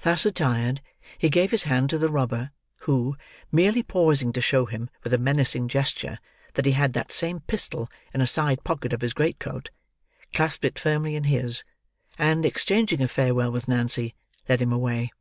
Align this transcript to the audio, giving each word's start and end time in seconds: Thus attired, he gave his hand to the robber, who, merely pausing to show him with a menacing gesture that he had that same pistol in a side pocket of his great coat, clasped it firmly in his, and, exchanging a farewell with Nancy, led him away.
Thus 0.00 0.26
attired, 0.26 0.80
he 1.18 1.28
gave 1.30 1.52
his 1.52 1.62
hand 1.62 1.88
to 1.90 1.98
the 1.98 2.08
robber, 2.10 2.50
who, 2.78 3.16
merely 3.52 3.84
pausing 3.84 4.32
to 4.32 4.40
show 4.40 4.66
him 4.66 4.90
with 5.04 5.12
a 5.12 5.18
menacing 5.18 5.68
gesture 5.68 6.18
that 6.54 6.66
he 6.66 6.72
had 6.72 6.94
that 6.94 7.12
same 7.12 7.42
pistol 7.42 7.88
in 8.12 8.20
a 8.20 8.26
side 8.26 8.64
pocket 8.64 8.92
of 8.92 9.02
his 9.02 9.12
great 9.12 9.38
coat, 9.38 9.70
clasped 10.34 10.64
it 10.64 10.80
firmly 10.80 11.14
in 11.14 11.22
his, 11.30 11.62
and, 12.18 12.44
exchanging 12.44 13.00
a 13.00 13.06
farewell 13.06 13.52
with 13.52 13.68
Nancy, 13.68 14.16
led 14.48 14.60
him 14.60 14.72
away. 14.72 15.12